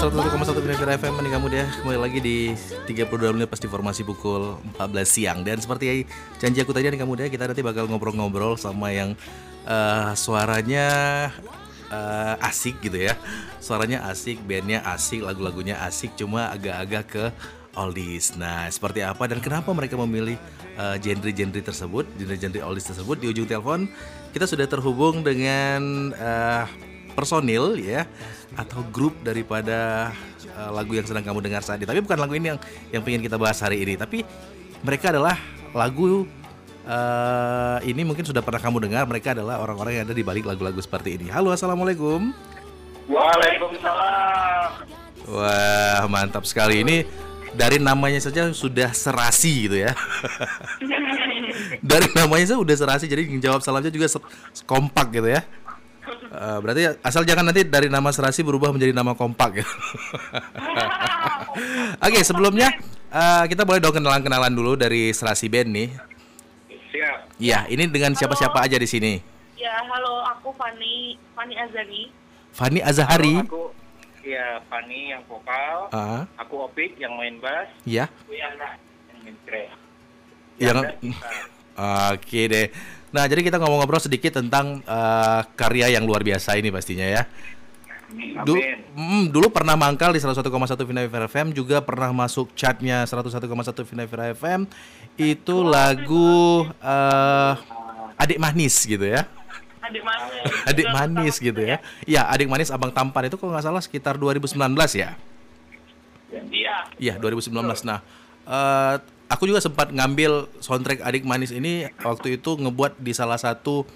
101,1 0.00 0.64
Vina 0.64 0.76
Vina 0.80 0.96
FM 0.96 1.20
kamu 1.28 1.46
deh 1.52 1.68
Kembali 1.84 2.00
lagi 2.00 2.24
di 2.24 2.56
32 2.88 3.36
menit 3.36 3.52
pasti 3.52 3.68
informasi 3.68 4.00
pukul 4.00 4.56
14 4.80 5.04
siang. 5.04 5.44
Dan 5.44 5.60
seperti 5.60 6.08
janji 6.40 6.64
aku 6.64 6.72
tadi 6.72 6.88
nih 6.88 7.04
kamu 7.04 7.20
deh 7.20 7.28
Kita 7.28 7.44
nanti 7.44 7.60
bakal 7.60 7.84
ngobrol-ngobrol 7.84 8.56
sama 8.56 8.96
yang 8.96 9.12
eh, 9.68 10.10
Suaranya 10.16 10.88
eh, 11.92 12.48
asik 12.48 12.80
gitu 12.80 12.96
ya. 12.96 13.14
Suaranya 13.60 14.08
asik, 14.08 14.40
bandnya 14.48 14.80
asik, 14.88 15.20
lagu-lagunya 15.20 15.76
asik 15.84 16.16
Cuma 16.16 16.48
agak-agak 16.48 17.04
ke 17.04 17.24
oldies. 17.76 18.32
Nah 18.40 18.72
seperti 18.72 19.04
apa 19.04 19.28
dan 19.28 19.44
kenapa 19.44 19.68
mereka 19.76 20.00
memilih 20.00 20.40
eh, 20.80 20.96
genre-genre 20.96 21.60
tersebut 21.60 22.08
Genre-genre 22.16 22.64
oldies 22.64 22.88
tersebut? 22.88 23.20
Di 23.20 23.36
ujung 23.36 23.44
telepon 23.44 23.84
kita 24.32 24.48
sudah 24.48 24.64
terhubung 24.64 25.20
dengan 25.20 26.08
eh, 26.16 26.64
personil 27.12 27.76
ya 27.76 28.08
atau 28.60 28.84
grup 28.92 29.16
daripada 29.24 30.12
uh, 30.60 30.70
lagu 30.76 30.92
yang 30.92 31.08
sedang 31.08 31.24
kamu 31.24 31.40
dengar 31.40 31.64
saat 31.64 31.80
ini. 31.80 31.88
Tapi 31.88 32.04
bukan 32.04 32.18
lagu 32.20 32.36
ini 32.36 32.52
yang 32.52 32.58
yang 32.92 33.00
pengen 33.00 33.24
kita 33.24 33.40
bahas 33.40 33.56
hari 33.64 33.80
ini, 33.80 33.96
tapi 33.96 34.20
mereka 34.84 35.16
adalah 35.16 35.40
lagu 35.72 36.28
uh, 36.84 37.78
ini 37.80 38.04
mungkin 38.04 38.28
sudah 38.28 38.44
pernah 38.44 38.60
kamu 38.60 38.84
dengar. 38.84 39.08
Mereka 39.08 39.32
adalah 39.32 39.64
orang-orang 39.64 40.00
yang 40.00 40.04
ada 40.04 40.12
di 40.12 40.20
balik 40.20 40.44
lagu-lagu 40.44 40.78
seperti 40.84 41.16
ini. 41.16 41.32
Halo, 41.32 41.56
assalamualaikum. 41.56 42.36
Waalaikumsalam. 43.08 44.68
Wah, 45.30 46.04
mantap 46.12 46.44
sekali 46.44 46.84
ini. 46.84 46.96
Dari 47.50 47.82
namanya 47.82 48.22
saja 48.22 48.46
sudah 48.54 48.94
serasi 48.94 49.66
gitu 49.66 49.76
ya. 49.82 49.90
Dari 51.90 52.06
namanya 52.14 52.54
saja 52.54 52.62
sudah 52.62 52.76
serasi, 52.78 53.10
jadi 53.10 53.26
jawab 53.42 53.58
salamnya 53.58 53.90
juga 53.90 54.06
kompak 54.70 55.10
gitu 55.18 55.34
ya. 55.34 55.42
Eh, 56.30 56.58
berarti 56.62 56.94
asal 57.02 57.26
jangan 57.26 57.50
nanti 57.50 57.66
dari 57.66 57.90
nama 57.90 58.14
serasi 58.14 58.46
berubah 58.46 58.70
menjadi 58.70 58.94
nama 58.94 59.18
kompak 59.18 59.50
ya. 59.58 59.66
Oke, 62.06 62.22
sebelumnya 62.22 62.70
eh, 63.10 63.44
kita 63.50 63.66
boleh 63.66 63.82
dong 63.82 63.98
kenalan-kenalan 63.98 64.54
dulu 64.54 64.78
dari 64.78 65.10
serasi 65.10 65.50
band 65.50 65.74
nih. 65.74 65.90
Siap. 66.70 67.18
Iya, 67.42 67.66
ini 67.66 67.90
dengan 67.90 68.14
siapa-siapa 68.14 68.62
aja 68.62 68.78
di 68.78 68.86
sini. 68.86 69.18
Ya, 69.58 69.74
halo, 69.90 70.22
aku 70.22 70.54
Fani, 70.54 71.18
Fani 71.34 71.54
Azani. 71.58 72.02
Fani 72.54 72.78
Azahari. 72.78 73.34
Aku 73.42 73.74
ya 74.22 74.62
Fani 74.70 75.10
yang 75.10 75.26
vokal, 75.26 75.90
Ah, 75.90 76.30
aku 76.38 76.62
Opik 76.62 76.94
yang 77.00 77.10
main 77.18 77.42
bass, 77.42 77.66
ya. 77.82 78.06
aku 78.06 78.38
Yana 78.38 78.78
yang 79.10 79.18
main 79.26 79.36
kre. 79.42 79.64
Yang 80.62 80.78
Oke 82.14 82.40
deh. 82.46 82.68
Nah, 83.10 83.24
jadi 83.24 83.42
kita 83.42 83.56
ngomong-ngobrol 83.56 83.98
sedikit 83.98 84.36
tentang 84.36 84.80
eh, 84.80 85.40
karya 85.54 85.90
yang 85.90 86.02
luar 86.02 86.20
biasa 86.20 86.54
ini 86.54 86.68
pastinya 86.68 87.04
ya. 87.04 87.22
Du- 88.42 88.58
Amin. 88.58 88.82
mm, 88.90 89.24
dulu 89.30 89.50
pernah 89.50 89.74
mangkal 89.74 90.10
di 90.10 90.18
101,1 90.18 90.42
Vina 90.82 91.06
Vira 91.06 91.24
FM 91.24 91.50
juga 91.50 91.78
pernah 91.78 92.10
masuk 92.10 92.50
chartnya 92.54 93.06
101,1 93.06 93.46
Vina 93.84 94.02
Vira 94.02 94.34
FM 94.34 94.66
itu 95.14 95.56
lagu 95.62 96.66
eh, 96.74 97.52
adik 98.16 98.36
manis 98.36 98.82
gitu 98.82 99.06
ya 99.06 99.30
Adik 99.80 100.02
manis. 100.02 100.42
adik 100.66 100.86
manis 100.90 101.34
gitu 101.38 101.62
ya 101.62 101.78
iya 102.02 102.26
adik 102.26 102.50
manis 102.50 102.68
abang 102.68 102.90
tampan 102.90 103.30
itu 103.30 103.38
kalau 103.38 103.54
nggak 103.54 103.62
salah 103.64 103.78
sekitar 103.78 104.18
2019 104.18 104.58
ya 104.92 105.14
Iya. 106.50 106.76
iya 106.98 107.14
2019 107.14 107.46
nah 107.84 108.02
eh, 108.42 108.94
aku 109.30 109.46
juga 109.46 109.62
sempat 109.62 109.94
ngambil 109.94 110.50
soundtrack 110.58 111.06
Adik 111.06 111.22
Manis 111.22 111.54
ini 111.54 111.86
waktu 112.02 112.36
itu 112.36 112.58
ngebuat 112.58 112.98
di 112.98 113.14
salah 113.14 113.38
satu 113.38 113.86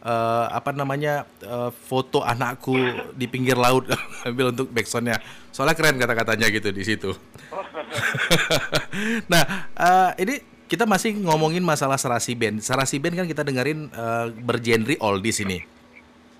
eh, 0.00 0.46
apa 0.48 0.72
namanya 0.72 1.28
eh, 1.44 1.70
foto 1.70 2.24
anakku 2.24 2.74
di 3.14 3.28
pinggir 3.28 3.54
laut 3.54 3.84
ambil 4.28 4.50
untuk 4.50 4.72
backsoundnya. 4.72 5.20
Soalnya 5.52 5.76
keren 5.76 6.00
kata-katanya 6.00 6.48
gitu 6.48 6.72
di 6.72 6.82
situ. 6.82 7.10
nah, 9.32 9.68
eh, 9.76 10.10
ini 10.24 10.34
kita 10.68 10.84
masih 10.84 11.16
ngomongin 11.20 11.64
masalah 11.64 12.00
Serasi 12.00 12.32
Band. 12.36 12.64
Serasi 12.64 12.96
Band 12.96 13.20
kan 13.20 13.26
kita 13.28 13.44
dengerin 13.44 13.92
eh, 13.92 14.26
bergenre 14.40 14.96
oldies 15.04 15.44
ini. 15.44 15.60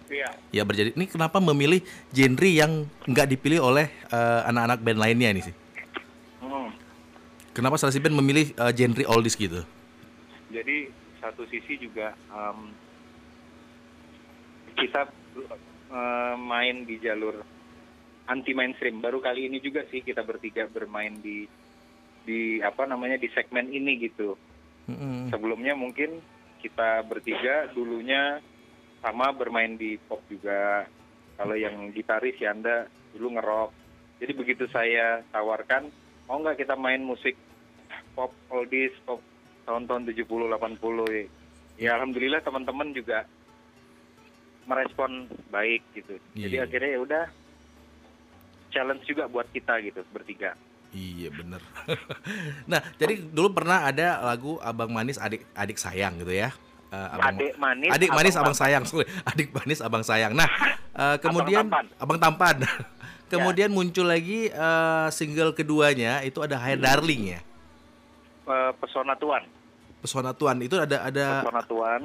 Iya. 0.09 0.29
Ya 0.51 0.63
berjadi. 0.65 0.97
Ini 0.97 1.05
kenapa 1.05 1.37
memilih 1.37 1.85
genre 2.17 2.49
yang 2.49 2.89
nggak 3.05 3.29
dipilih 3.29 3.61
oleh 3.61 3.93
eh, 4.09 4.41
anak-anak 4.49 4.81
band 4.81 4.99
lainnya 5.05 5.29
ini 5.37 5.43
sih? 5.45 5.55
Kenapa 7.59 7.75
Serasi 7.75 7.99
Band 7.99 8.15
memilih 8.15 8.55
eh, 8.55 8.71
genre 8.71 9.03
oldies 9.11 9.35
gitu? 9.35 9.67
Jadi 10.55 10.95
satu 11.19 11.43
sisi 11.51 11.75
juga 11.75 12.15
em, 12.31 12.71
kita 14.79 15.11
eh, 15.91 16.35
main 16.39 16.87
di 16.87 17.03
jalur 17.03 17.43
anti 18.31 18.55
mainstream. 18.55 19.03
Baru 19.03 19.19
kali 19.19 19.51
ini 19.51 19.59
juga 19.59 19.83
sih 19.91 20.07
kita 20.07 20.23
bertiga 20.23 20.71
bermain 20.71 21.19
di 21.19 21.51
di 22.23 22.63
apa 22.63 22.87
namanya 22.87 23.19
di 23.19 23.27
segmen 23.35 23.75
ini 23.75 24.07
gitu. 24.07 24.39
Mm-mm. 24.87 25.35
Sebelumnya 25.35 25.75
mungkin 25.75 26.23
kita 26.63 27.03
bertiga 27.11 27.75
dulunya 27.75 28.39
sama 29.03 29.35
bermain 29.35 29.75
di 29.75 29.99
pop 29.99 30.23
juga. 30.31 30.87
Kalau 31.35 31.59
yang 31.59 31.91
gitaris 31.91 32.39
Yanda 32.39 32.87
dulu 33.19 33.35
ngerok. 33.35 33.71
Jadi 34.23 34.33
begitu 34.35 34.65
saya 34.71 35.27
tawarkan, 35.35 35.91
mau 36.31 36.39
nggak 36.39 36.63
kita 36.63 36.79
main 36.79 37.03
musik 37.03 37.35
pop 38.19 38.35
oldies, 38.51 38.91
pop 39.07 39.23
tahun-tahun 39.63 40.11
70 40.11 40.27
80 40.27 41.79
ya. 41.79 41.95
alhamdulillah 41.95 42.43
teman-teman 42.43 42.91
juga 42.91 43.23
merespon 44.67 45.31
baik 45.55 45.87
gitu. 45.95 46.19
Jadi 46.35 46.57
Iya. 46.59 46.67
akhirnya 46.67 46.91
ya 46.99 47.01
udah 47.07 47.25
challenge 48.75 49.07
juga 49.07 49.31
buat 49.31 49.47
kita 49.55 49.79
gitu 49.87 50.03
bertiga. 50.11 50.59
Iya 50.91 51.31
bener. 51.31 51.63
nah 52.71 52.83
jadi 52.99 53.23
dulu 53.23 53.55
pernah 53.55 53.87
ada 53.87 54.19
lagu 54.25 54.59
Abang 54.59 54.91
Manis 54.91 55.21
Adik 55.21 55.47
Adik 55.55 55.79
Sayang 55.79 56.19
gitu 56.19 56.35
ya. 56.35 56.51
Eh, 56.89 57.09
Adik 57.23 57.55
manis, 57.61 57.93
Adik 57.93 58.11
Manis 58.11 58.35
abang 58.35 58.51
Abang 58.51 58.57
Sayang. 58.57 58.83
Sorry, 58.89 59.07
Adik 59.31 59.55
Manis 59.55 59.79
Abang 59.85 60.03
Sayang. 60.03 60.33
Nah 60.35 60.49
eh, 61.07 61.17
kemudian 61.23 61.71
Tampan. 61.71 61.87
Abang 62.03 62.19
Tampan. 62.19 62.57
kemudian 63.29 63.69
muncul 63.71 64.09
lagi 64.09 64.49
eh, 64.51 65.09
single 65.15 65.55
keduanya 65.55 66.25
itu 66.27 66.43
ada 66.43 66.59
Hair 66.59 66.83
Darling 66.83 67.37
ya. 67.37 67.41
Eh, 68.49 68.73
pesona 68.75 69.13
tuan, 69.15 69.45
Pesona 69.99 70.33
Tuan 70.33 70.57
itu 70.59 70.73
ada 70.75 71.05
ada 71.05 71.43
pesona 71.43 71.63
tuan, 71.63 72.01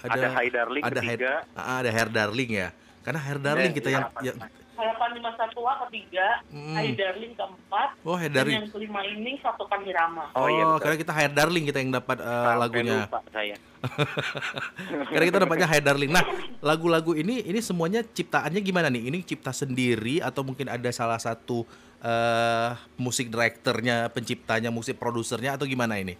ada, 0.00 0.26
Hai 0.30 0.48
Darling 0.48 0.82
ada 0.82 1.00
Hair, 1.00 1.16
ketiga. 1.16 1.32
ah, 1.54 1.76
ada 1.78 1.88
Hair 1.88 2.08
Darling 2.10 2.50
ya. 2.52 2.68
Karena 3.00 3.20
Hair 3.20 3.38
Darling 3.38 3.70
Dan 3.70 3.78
kita 3.78 3.88
yang, 3.88 4.04
iya, 4.20 4.32
yang 4.34 4.38
Harapan 4.78 5.10
di 5.10 5.18
masa 5.18 5.42
tua 5.48 5.74
ketiga, 5.82 6.38
Hmm. 6.46 6.70
Hai 6.70 6.92
Darling 6.92 7.32
keempat, 7.32 7.88
oh 8.00 8.14
Hair 8.14 8.28
dan 8.28 8.36
Darling. 8.38 8.56
yang 8.58 8.68
kelima 8.68 9.00
ini 9.02 9.32
satukan 9.38 9.80
irama. 9.82 10.30
Oh, 10.32 10.44
Oh, 10.44 10.48
iya, 10.48 10.62
betul. 10.62 10.78
karena 10.78 10.96
kita 10.98 11.12
Hair 11.14 11.32
Darling 11.32 11.64
kita 11.64 11.78
yang 11.78 11.90
dapat 11.90 12.16
Sampai 12.20 12.58
lagunya. 12.58 12.96
lupa 13.02 13.18
saya. 13.32 13.56
Karena 15.08 15.24
kita 15.24 15.38
dapatnya 15.40 15.66
Hai 15.66 15.80
Darling. 15.80 16.10
Nah, 16.10 16.24
lagu-lagu 16.60 17.12
ini 17.12 17.42
ini 17.42 17.58
semuanya 17.58 18.02
ciptaannya 18.02 18.60
gimana 18.60 18.86
nih? 18.88 19.06
Ini 19.06 19.18
cipta 19.24 19.50
sendiri 19.50 20.18
atau 20.18 20.42
mungkin 20.42 20.66
ada 20.66 20.90
salah 20.90 21.18
satu 21.18 21.62
eh 21.98 22.70
musik 22.96 23.26
direkturnya, 23.26 24.06
penciptanya, 24.08 24.70
musik 24.70 24.96
produsernya 24.96 25.58
atau 25.58 25.66
gimana 25.66 25.98
ini? 25.98 26.14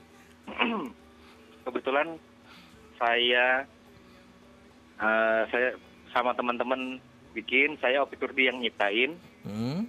Kebetulan 1.66 2.18
saya 2.98 3.62
eh, 4.98 5.42
saya 5.48 5.68
sama 6.10 6.34
teman-teman 6.34 6.98
bikin, 7.30 7.78
saya 7.78 8.02
Opi 8.02 8.18
Kurdi 8.18 8.50
yang 8.50 8.58
nyiptain 8.58 9.14
Hmm? 9.46 9.86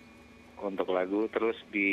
untuk 0.60 0.92
lagu, 0.92 1.26
terus 1.32 1.56
di 1.72 1.90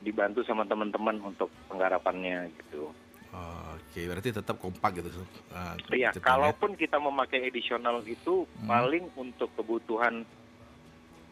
dibantu 0.00 0.40
sama 0.42 0.64
teman-teman 0.64 1.18
untuk 1.20 1.50
penggarapannya 1.68 2.48
gitu. 2.54 2.94
Oke, 3.28 4.08
berarti 4.08 4.32
tetap 4.32 4.56
kompak 4.56 4.98
gitu. 4.98 5.10
eh, 5.12 5.74
Iya, 5.92 6.16
ciptaannya. 6.16 6.22
kalaupun 6.24 6.74
kita 6.74 6.96
memakai 6.96 7.44
additional 7.44 8.00
itu 8.02 8.48
Hmm. 8.56 8.66
paling 8.66 9.04
untuk 9.14 9.52
kebutuhan 9.52 10.24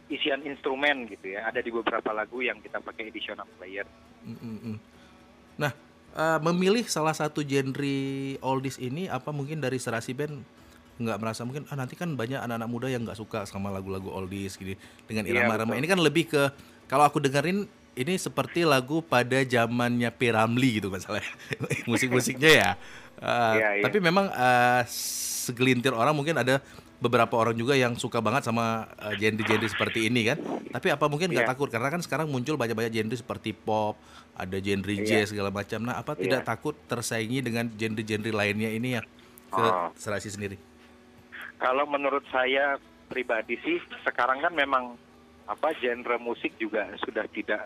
isian 0.06 0.42
instrumen 0.42 1.06
gitu 1.06 1.34
ya. 1.34 1.46
Ada 1.46 1.60
di 1.60 1.70
beberapa 1.70 2.10
lagu 2.10 2.38
yang 2.40 2.58
kita 2.60 2.78
pakai 2.78 3.10
additional 3.10 3.46
player. 3.58 3.86
Mm, 4.22 4.38
mm, 4.38 4.58
mm. 4.62 4.76
Nah, 5.56 5.72
eh, 6.12 6.38
memilih 6.42 6.84
salah 6.86 7.14
satu 7.14 7.42
genre 7.42 7.98
oldies 8.40 8.78
ini 8.78 9.06
apa 9.06 9.30
mungkin 9.30 9.58
dari 9.58 9.76
Serasi 9.76 10.12
Band 10.12 10.42
nggak 10.96 11.18
merasa 11.20 11.44
mungkin 11.44 11.68
ah 11.68 11.76
nanti 11.76 11.92
kan 11.92 12.08
banyak 12.16 12.40
anak-anak 12.40 12.70
muda 12.72 12.88
yang 12.88 13.04
nggak 13.04 13.20
suka 13.20 13.44
sama 13.44 13.68
lagu-lagu 13.68 14.08
oldies 14.08 14.56
gini 14.56 14.80
dengan 15.04 15.28
Iya, 15.28 15.44
irama-irama 15.44 15.76
betul. 15.76 15.80
ini 15.84 15.88
kan 15.92 16.00
lebih 16.00 16.24
ke 16.24 16.42
kalau 16.88 17.04
aku 17.04 17.20
dengerin 17.20 17.68
ini 17.92 18.16
seperti 18.16 18.64
lagu 18.64 19.04
pada 19.04 19.44
zamannya 19.44 20.08
Piramli 20.08 20.80
gitu 20.80 20.88
masalahnya 20.88 21.28
musik-musiknya 21.90 22.48
ya 22.48 22.70
Eh, 23.16 23.54
Iya, 23.56 23.68
iya. 23.80 23.84
tapi 23.84 23.96
memang 24.00 24.28
eh, 24.28 24.82
segelintir 24.88 25.92
orang 25.92 26.12
mungkin 26.12 26.36
ada 26.36 26.60
beberapa 26.96 27.36
orang 27.36 27.52
juga 27.52 27.76
yang 27.76 27.92
suka 27.94 28.18
banget 28.18 28.44
sama 28.44 28.88
eh, 28.96 29.14
genre-genre 29.14 29.68
seperti 29.68 30.08
ini 30.08 30.26
kan 30.26 30.38
tapi 30.70 30.88
apa 30.88 31.04
mungkin 31.06 31.28
nggak 31.28 31.44
Iya. 31.44 31.52
takut 31.52 31.68
karena 31.68 31.88
kan 31.88 32.00
sekarang 32.00 32.26
muncul 32.26 32.56
banyak-banyak 32.56 32.88
genre 32.90 33.12
seperti 33.14 33.52
pop 33.52 34.00
ada 34.32 34.56
genre 34.56 34.88
Iya. 34.90 35.04
jazz 35.04 35.30
segala 35.30 35.48
macam 35.50 35.82
nah 35.82 35.96
apa 35.96 36.14
tidak 36.14 36.40
Iya. 36.40 36.48
takut 36.48 36.74
tersaingi 36.86 37.40
dengan 37.40 37.68
genre-genre 37.70 38.30
lainnya 38.30 38.70
ini 38.70 38.96
ya 38.96 39.02
ke 39.46 39.60
Oh. 39.60 39.92
Serasi 39.94 40.28
sendiri 40.28 40.56
Kalau 41.56 41.84
menurut 41.84 42.24
saya 42.28 42.76
pribadi 43.06 43.56
sih 43.58 43.76
sekarang 44.02 44.40
kan 44.40 44.52
memang 44.52 44.96
apa 45.46 45.72
genre 45.74 46.16
musik 46.18 46.56
juga 46.56 46.84
sudah 46.98 47.24
tidak 47.26 47.64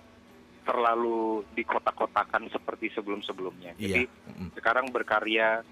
terlalu 0.60 1.42
dikotak-kotakan 1.52 2.46
seperti 2.46 2.92
sebelum-sebelumnya. 2.92 3.72
Jadi 3.74 4.04
iya 4.04 4.30
Mm. 4.30 4.52
sekarang 4.54 4.86
berkarya 4.88 5.64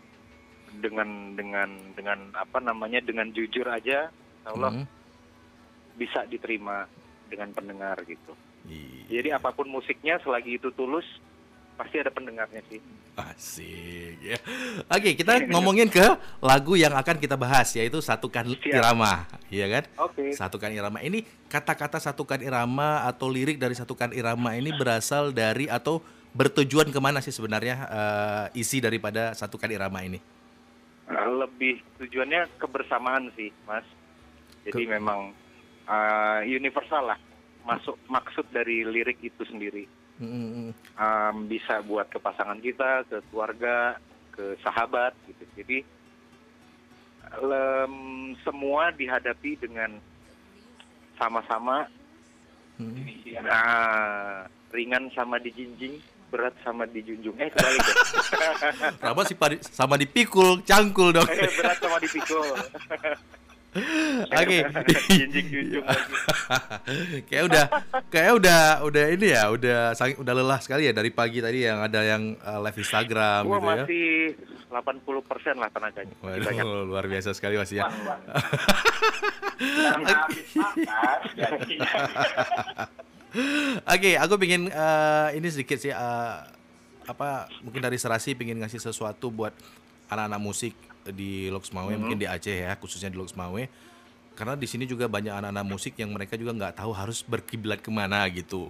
dengan 0.76 1.35
dengan 1.35 1.68
dengan 1.96 2.18
apa 2.37 2.59
namanya 2.61 3.00
dengan 3.00 3.28
jujur 3.33 3.64
aja, 3.68 4.12
Allah 4.44 4.72
Mm. 4.72 4.87
bisa 5.98 6.22
diterima 6.28 6.87
dengan 7.28 7.50
pendengar 7.52 7.98
gitu. 8.07 8.33
Iya. 8.68 9.20
Jadi 9.20 9.28
apa 9.33 9.50
pun 9.52 9.66
musiknya 9.68 10.20
selagi 10.20 10.61
itu 10.61 10.68
tulus 10.76 11.04
pasti 11.78 12.02
ada 12.02 12.11
pendengarnya 12.11 12.62
sih. 12.66 12.83
Asik 13.18 14.14
ya. 14.22 14.38
Oke, 14.90 15.14
kita 15.18 15.42
ngomongin 15.54 15.90
ke 15.90 16.02
lagu 16.38 16.78
yang 16.78 16.94
akan 16.94 17.18
kita 17.18 17.35
bahas 17.35 17.70
yaitu 17.74 17.98
Satukan 17.98 18.46
Siap. 18.46 18.78
Irama, 18.78 19.26
iya 19.50 19.66
kan? 19.66 19.85
Oke. 20.07 20.31
Satukan 20.35 20.70
Irama 20.70 21.02
ini 21.02 21.26
kata-kata 21.50 21.98
Satukan 21.98 22.38
Irama 22.42 23.07
atau 23.07 23.26
lirik 23.26 23.59
dari 23.59 23.74
Satukan 23.74 24.14
Irama 24.14 24.54
ini 24.54 24.70
berasal 24.74 25.35
dari 25.35 25.66
atau 25.66 25.98
bertujuan 26.35 26.94
ke 26.94 27.00
mana 27.02 27.18
sih 27.18 27.35
sebenarnya 27.35 27.76
eh, 27.90 28.61
isi 28.62 28.78
daripada 28.78 29.35
Satukan 29.35 29.70
Irama 29.70 30.02
ini? 30.07 30.18
Lebih 31.09 31.81
tujuannya 31.99 32.61
kebersamaan 32.61 33.33
sih, 33.33 33.49
Mas. 33.64 33.85
Jadi 34.68 34.85
Ke- 34.85 34.92
memang 34.92 35.33
uh, 35.88 36.40
universal 36.44 37.12
lah. 37.14 37.18
Masuk 37.64 37.97
maksud 38.09 38.49
dari 38.53 38.85
lirik 38.85 39.21
itu 39.21 39.44
sendiri. 39.44 39.85
Um, 40.99 41.47
bisa 41.47 41.81
buat 41.85 42.11
ke 42.11 42.18
pasangan 42.18 42.59
kita, 42.59 43.07
ke 43.07 43.23
keluarga, 43.31 43.97
ke 44.35 44.59
sahabat 44.61 45.14
gitu. 45.31 45.44
Jadi 45.57 45.79
lem, 47.44 47.94
semua 48.42 48.90
dihadapi 48.90 49.61
dengan 49.61 50.01
sama-sama 51.18 51.87
Mm. 52.79 53.42
nah, 53.42 54.47
ringan 54.71 55.11
sama 55.11 55.42
dijinjing, 55.42 55.99
berat 56.29 56.55
sama 56.61 56.85
dijunjung. 56.85 57.35
Eh 57.37 57.49
kembali 57.49 57.79
deh. 57.79 57.97
Rama 59.05 59.23
sih 59.25 59.35
padi- 59.35 59.62
sama 59.62 59.97
dipikul, 59.97 60.61
cangkul 60.62 61.12
dong. 61.12 61.27
Eh, 61.27 61.49
berat 61.55 61.79
sama 61.79 61.97
dipikul. 61.97 62.45
Oke. 64.33 64.59
Kayak 67.29 67.45
udah 67.45 67.64
kayak 68.09 68.33
udah 68.35 68.61
udah 68.83 69.05
ini 69.12 69.29
ya, 69.29 69.53
udah 69.53 69.93
udah 69.95 70.35
lelah 70.35 70.59
sekali 70.59 70.88
ya 70.88 70.97
dari 70.97 71.12
pagi 71.12 71.38
tadi 71.38 71.69
yang 71.69 71.85
ada 71.85 72.01
yang 72.01 72.33
uh, 72.41 72.59
live 72.59 72.81
Instagram 72.81 73.45
Gua 73.45 73.61
gitu 73.61 73.69
ya. 73.69 73.85
masih 73.85 74.09
80% 74.73 75.61
lah 75.61 75.69
tenaganya. 75.71 76.14
Masih 76.19 76.41
banyak. 76.43 76.64
Waduh, 76.64 76.85
luar 76.88 77.05
biasa 77.07 77.37
sekali 77.37 77.61
Mas 77.61 77.71
ya. 77.71 77.87
Oke, 83.85 84.14
aku 84.14 84.35
pingin 84.37 84.66
eh, 84.66 85.29
ini 85.35 85.46
sedikit 85.46 85.79
sih 85.79 85.90
eh, 85.90 86.37
apa 87.05 87.29
mungkin 87.62 87.81
dari 87.81 87.96
Serasi 87.96 88.35
pingin 88.35 88.61
ngasih 88.61 88.83
sesuatu 88.83 89.31
buat 89.31 89.55
anak-anak 90.09 90.40
musik 90.40 90.74
di 91.09 91.48
Loksmawe 91.48 91.88
Hmm. 91.88 92.01
mungkin 92.05 92.18
di 92.18 92.29
Aceh 92.29 92.53
ya 92.53 92.77
khususnya 92.77 93.09
di 93.09 93.16
Loksmawe 93.16 93.64
karena 94.37 94.55
di 94.55 94.68
sini 94.68 94.85
juga 94.85 95.09
banyak 95.09 95.33
anak-anak 95.33 95.66
musik 95.66 95.96
yang 95.96 96.12
mereka 96.12 96.37
juga 96.37 96.53
nggak 96.53 96.79
tahu 96.79 96.92
harus 96.92 97.24
berkiblat 97.24 97.81
ke 97.81 97.88
mana 97.88 98.22
gitu 98.29 98.68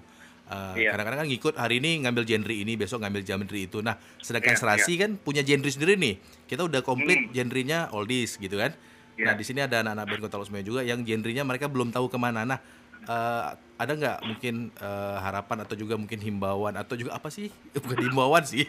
Eh, 0.48 0.88
Iya. 0.88 0.96
Kadang-kadang 0.96 1.20
kan 1.20 1.28
ngikut 1.28 1.54
hari 1.60 1.76
ini 1.76 2.00
ngambil 2.00 2.24
genre 2.24 2.56
ini, 2.56 2.72
besok 2.72 3.04
ngambil 3.04 3.20
genre 3.20 3.52
itu. 3.52 3.84
Nah, 3.84 4.00
sedangkan 4.16 4.56
Iya, 4.56 4.60
serasi 4.64 4.96
kan 4.96 5.20
punya 5.20 5.44
genre 5.44 5.68
sendiri 5.68 6.00
nih. 6.00 6.16
Kita 6.48 6.64
udah 6.64 6.80
komplit 6.80 7.28
Hmm. 7.28 7.32
genrenya 7.36 7.92
oldies 7.92 8.40
gitu 8.40 8.56
kan. 8.56 8.72
Iya. 9.20 9.28
Nah, 9.28 9.34
di 9.36 9.44
sini 9.44 9.60
ada 9.60 9.84
anak-anak 9.84 10.08
band 10.08 10.20
Kota 10.24 10.40
juga 10.64 10.80
yang 10.80 11.04
genrenya 11.04 11.44
mereka 11.44 11.68
belum 11.68 11.92
tahu 11.92 12.08
ke 12.08 12.16
mana. 12.16 12.48
Nah, 12.48 12.64
eh, 13.04 13.44
ada 13.78 13.92
nggak 13.94 14.18
mungkin 14.24 14.54
eh, 14.74 15.16
harapan 15.18 15.62
atau 15.62 15.74
juga 15.74 15.94
mungkin 15.94 16.18
himbauan 16.18 16.74
atau 16.74 16.94
juga 16.94 17.14
apa 17.14 17.28
sih? 17.28 17.48
Bukan 17.74 17.98
himbauan 18.02 18.42
sih. 18.42 18.66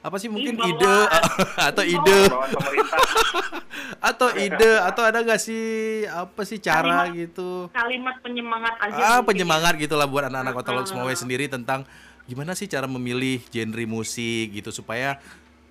Apa 0.00 0.16
sih 0.16 0.26
mungkin 0.26 0.54
Himbauan. 0.54 0.74
ide 0.74 0.96
atau 1.70 1.84
ide 1.84 2.18
atau 4.02 4.28
ide 4.34 4.70
atau 4.80 5.02
ada 5.04 5.18
nggak 5.20 5.38
sih 5.38 5.62
apa 6.04 6.42
sih 6.42 6.58
cara 6.58 7.06
Kalimat- 7.06 7.14
gitu? 7.16 7.50
kalimat 7.70 8.16
penyemangat 8.18 8.74
aja 8.80 8.98
Ah, 8.98 9.10
mungkin 9.16 9.26
penyemangat 9.28 9.78
gitu 9.78 9.94
lah 9.94 10.06
buat 10.06 10.26
anak-anak 10.26 10.52
Kota 10.52 10.70
Ah. 10.70 10.76
Losmeo 10.76 11.06
sendiri 11.12 11.46
tentang 11.46 11.86
gimana 12.24 12.50
sih 12.52 12.66
cara 12.66 12.86
memilih 12.86 13.42
genre 13.46 13.84
musik 13.84 14.50
gitu 14.52 14.70
supaya 14.70 15.22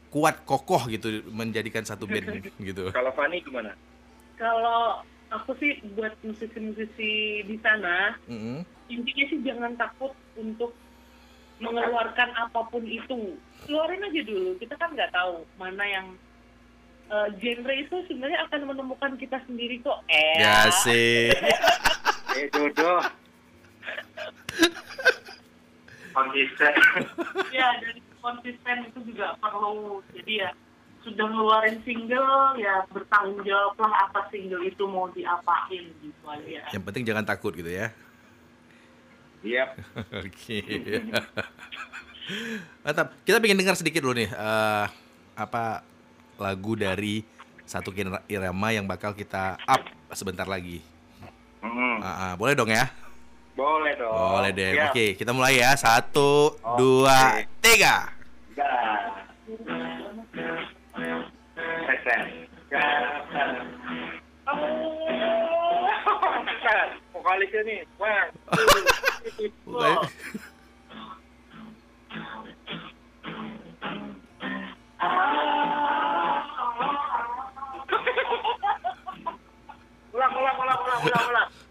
kuat 0.07 0.43
kokoh 0.43 0.87
gitu 0.87 1.07
menjadikan 1.27 1.83
satu 1.83 2.03
band 2.03 2.31
gitu. 2.57 2.87
Kalau 2.89 3.11
Fani 3.11 3.39
gimana? 3.39 3.75
kalau 4.33 5.03
aku 5.31 5.55
sih 5.57 5.79
buat 5.95 6.11
musisi-musisi 6.21 7.43
di 7.47 7.55
sana 7.63 8.19
Mm-mm. 8.27 8.67
intinya 8.91 9.25
sih 9.31 9.39
jangan 9.41 9.73
takut 9.79 10.11
untuk 10.35 10.75
mengeluarkan 11.61 12.29
apa 12.35 12.67
pun 12.67 12.83
itu 12.83 13.37
keluarin 13.63 14.03
aja 14.03 14.21
dulu 14.27 14.57
kita 14.59 14.75
kan 14.75 14.91
nggak 14.91 15.13
tahu 15.13 15.45
mana 15.55 15.83
yang 15.87 16.07
eh, 17.07 17.27
genre 17.39 17.73
itu 17.73 17.95
sebenarnya 18.11 18.43
akan 18.49 18.61
menemukan 18.75 19.13
kita 19.15 19.37
sendiri 19.47 19.79
kok 19.79 20.03
eh 20.11 20.41
Ya 20.41 20.67
sih. 20.83 21.31
Eh 22.31 22.47
jodoh. 22.47 23.03
Konsisten. 26.15 26.73
ya 27.51 27.67
dari 27.79 27.99
konsisten 28.21 28.77
itu 28.87 28.99
juga 29.11 29.35
perlu 29.43 29.99
jadi 30.15 30.47
ya 30.47 30.49
sudah 31.01 31.25
ngeluarin 31.25 31.81
single 31.81 32.53
ya 32.61 32.85
bertanggung 32.93 33.41
jawablah 33.41 33.89
apa 34.09 34.29
single 34.29 34.61
itu 34.61 34.85
mau 34.85 35.09
diapain 35.09 35.89
gitu 35.97 36.23
aja 36.29 36.69
Yang 36.69 36.83
penting 36.85 37.03
jangan 37.09 37.25
takut 37.25 37.57
gitu 37.57 37.69
ya. 37.69 37.89
Iya. 39.41 39.73
Oke. 40.21 40.61
Mantap. 42.85 43.17
Kita 43.25 43.41
pengen 43.41 43.57
dengar 43.57 43.73
sedikit 43.73 44.05
dulu 44.05 44.21
nih 44.21 44.29
eh, 44.29 44.85
apa 45.33 45.81
lagu 46.37 46.77
dari 46.77 47.25
satu 47.65 47.89
irama 48.29 48.69
yang 48.69 48.85
bakal 48.85 49.17
kita 49.17 49.57
up 49.65 49.81
sebentar 50.13 50.45
lagi. 50.45 50.85
Mm-mm. 51.61 52.01
Ah, 52.01 52.09
ah, 52.09 52.33
boleh 52.37 52.53
dong 52.53 52.69
ya? 52.69 52.89
Boleh 53.53 53.93
dong. 53.97 54.11
Boleh 54.11 54.51
deh. 54.53 54.69
Oke, 54.89 55.13
kita 55.13 55.31
mulai 55.33 55.61
ya. 55.61 55.77
Satu, 55.77 56.57
dua, 56.77 57.45
tiga. 57.61 58.20
Vokalisnya 67.11 67.61
nih. 67.67 67.83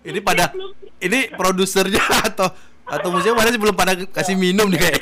Ini 0.01 0.21
pada 0.21 0.53
ini 1.01 1.33
produsernya 1.33 2.05
atau 2.29 2.53
atau 2.85 3.09
musiknya 3.09 3.41
pada 3.41 3.49
sih 3.49 3.61
belum 3.61 3.73
pada 3.73 3.93
kasih 4.13 4.37
minum 4.37 4.69
nih 4.69 4.85
kayak. 4.85 5.01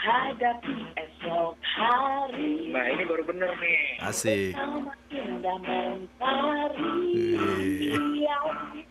Hadapi 0.00 0.76
esok 0.96 1.54
hari. 1.60 2.72
Nah, 2.72 2.84
ini 2.88 3.02
baru 3.04 3.22
bener 3.28 3.52
nih. 3.60 4.00
Asik. 4.00 4.56
setiap 4.56 5.60
hari. 6.20 7.00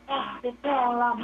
Bertarilah 0.10 1.16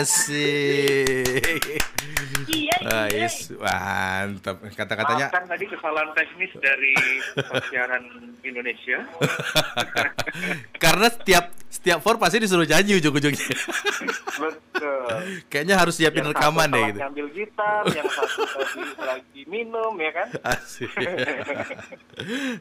Asik. 0.00 1.60
Iya, 2.50 2.76
iya. 2.80 3.28
Ais, 3.28 3.52
mantap. 3.52 4.56
Kata-katanya 4.72 5.28
Maafkan 5.28 5.44
tadi 5.44 5.64
kesalahan 5.68 6.10
teknis 6.16 6.52
dari 6.56 6.94
siaran 7.68 8.04
Indonesia. 8.40 8.98
karena 10.82 11.06
setiap 11.12 11.52
setiap 11.70 11.98
for 12.00 12.16
pasti 12.16 12.40
disuruh 12.40 12.64
nyanyi 12.64 12.98
ujung-ujungnya. 12.98 13.48
Betul. 14.40 15.06
Kayaknya 15.46 15.76
harus 15.76 15.94
siapin 16.00 16.24
Yang 16.24 16.32
rekaman 16.34 16.66
satu 16.66 16.74
deh 16.74 16.84
gitu. 16.88 16.98
ngambil 17.04 17.26
gitar, 17.36 17.82
yang 17.92 18.08
satu 18.08 18.40
tadi 18.48 18.80
lagi 19.04 19.42
minum, 19.46 19.92
ya 20.00 20.10
kan? 20.16 20.26
Asik. 20.56 20.90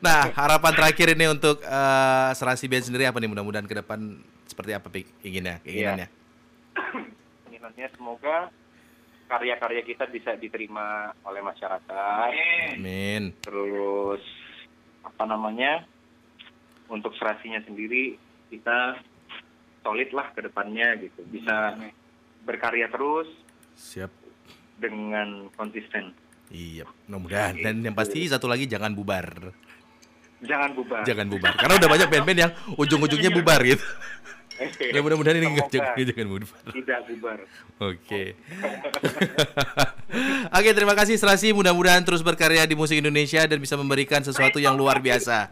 nah, 0.03 0.27
harapan 0.35 0.71
terakhir 0.75 1.07
ini 1.15 1.25
untuk 1.31 1.63
eh, 1.63 2.29
Serasi 2.35 2.67
Band 2.67 2.83
sendiri 2.85 3.07
apa 3.07 3.17
nih 3.17 3.31
mudah-mudahan 3.31 3.65
ke 3.65 3.79
depan 3.79 4.19
seperti 4.45 4.71
apa 4.75 4.87
pik- 4.91 5.15
inginnya, 5.23 5.63
keinginannya? 5.63 6.07
Keinginannya 7.69 7.87
semoga 7.93 8.37
karya-karya 9.29 9.81
kita 9.85 10.09
bisa 10.09 10.33
diterima 10.41 11.13
oleh 11.21 11.41
masyarakat. 11.45 12.29
Amin. 12.73 13.29
Terus 13.45 14.25
apa 15.05 15.29
namanya? 15.29 15.85
Untuk 16.89 17.13
serasinya 17.13 17.61
sendiri 17.61 18.17
kita 18.49 18.97
solid 19.85 20.09
lah 20.17 20.33
ke 20.33 20.41
depannya 20.41 20.97
gitu. 20.97 21.21
Bisa 21.29 21.77
berkarya 22.41 22.89
terus 22.89 23.29
Siap. 23.77 24.09
dengan 24.81 25.53
konsisten. 25.53 26.09
Iya, 26.49 26.89
mudah-mudahan. 27.05 27.53
Dan 27.61 27.85
yang 27.85 27.93
pasti 27.93 28.25
satu 28.25 28.49
lagi 28.49 28.65
jangan 28.65 28.97
bubar. 28.97 29.53
Jangan 30.41 30.73
bubar. 30.73 31.05
Jangan 31.05 31.29
bubar. 31.29 31.53
Karena 31.53 31.77
udah 31.77 31.89
banyak 31.93 32.09
band-band 32.09 32.39
yang 32.49 32.51
ujung-ujungnya 32.81 33.29
bubar 33.29 33.61
gitu. 33.61 33.85
Ya 34.95 34.99
mudah-mudahan 34.99 35.39
ini 35.39 35.47
enggak 35.55 35.71
jangan, 35.71 35.95
bubar. 35.95 36.71
tidak 36.75 36.99
bubar. 37.07 37.39
Oke. 37.79 38.23
Oke, 40.57 40.69
terima 40.75 40.95
kasih 40.97 41.15
Serasi. 41.15 41.55
Mudah-mudahan 41.55 42.03
terus 42.03 42.19
berkarya 42.19 42.67
di 42.67 42.75
musik 42.75 42.99
Indonesia 42.99 43.45
dan 43.47 43.59
bisa 43.61 43.79
memberikan 43.79 44.19
sesuatu 44.19 44.59
yang 44.59 44.75
luar 44.75 44.99
biasa. 44.99 45.47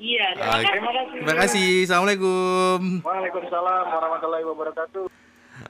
Iya, 0.00 0.34
Oke. 0.34 0.66
terima 0.66 0.90
kasih. 0.90 1.14
Terima 1.22 1.34
kasih. 1.38 1.68
Assalamualaikum. 1.86 2.78
Waalaikumsalam 3.06 3.84
warahmatullahi 3.94 4.44
wabarakatuh. 4.50 5.04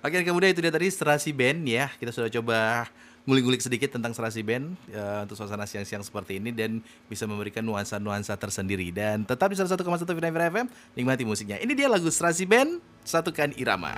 Oke, 0.01 0.17
kemudian 0.25 0.51
itu 0.57 0.65
dia 0.65 0.73
tadi 0.73 0.89
Serasi 0.89 1.31
Band 1.37 1.69
ya. 1.69 1.93
Kita 2.01 2.09
sudah 2.09 2.33
coba 2.33 2.89
ngulik-ngulik 3.25 3.65
sedikit 3.65 3.97
tentang 3.97 4.13
Serasi 4.13 4.45
Band 4.45 4.77
ya, 4.89 5.25
untuk 5.25 5.37
suasana 5.41 5.65
siang-siang 5.65 6.05
seperti 6.05 6.37
ini 6.37 6.53
dan 6.53 6.85
bisa 7.09 7.25
memberikan 7.25 7.65
nuansa-nuansa 7.65 8.37
tersendiri. 8.37 8.93
Dan 8.93 9.25
tetap 9.25 9.49
di 9.49 9.57
101,1 9.57 9.81
Vina 10.13 10.29
FM, 10.31 10.67
nikmati 10.93 11.25
musiknya. 11.25 11.57
Ini 11.61 11.73
dia 11.73 11.89
lagu 11.89 12.09
Serasi 12.13 12.45
Band, 12.45 12.85
Satukan 13.05 13.57
Irama. 13.57 13.97